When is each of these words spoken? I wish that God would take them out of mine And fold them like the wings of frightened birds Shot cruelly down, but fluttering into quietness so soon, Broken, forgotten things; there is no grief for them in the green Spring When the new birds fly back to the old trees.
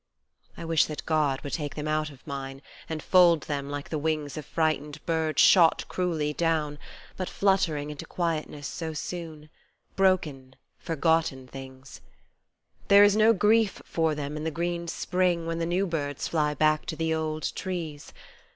I 0.57 0.65
wish 0.65 0.85
that 0.85 1.05
God 1.05 1.41
would 1.41 1.53
take 1.53 1.75
them 1.75 1.87
out 1.87 2.09
of 2.09 2.25
mine 2.25 2.63
And 2.89 3.03
fold 3.03 3.41
them 3.43 3.69
like 3.69 3.89
the 3.89 3.99
wings 3.99 4.35
of 4.35 4.47
frightened 4.47 4.97
birds 5.05 5.39
Shot 5.43 5.85
cruelly 5.89 6.33
down, 6.33 6.79
but 7.17 7.29
fluttering 7.29 7.91
into 7.91 8.07
quietness 8.07 8.65
so 8.65 8.93
soon, 8.93 9.51
Broken, 9.95 10.55
forgotten 10.79 11.45
things; 11.47 12.01
there 12.87 13.03
is 13.03 13.15
no 13.15 13.31
grief 13.31 13.79
for 13.85 14.15
them 14.15 14.35
in 14.37 14.43
the 14.43 14.49
green 14.49 14.87
Spring 14.87 15.45
When 15.45 15.59
the 15.59 15.67
new 15.67 15.85
birds 15.85 16.27
fly 16.27 16.55
back 16.55 16.87
to 16.87 16.95
the 16.95 17.13
old 17.13 17.53
trees. 17.53 18.11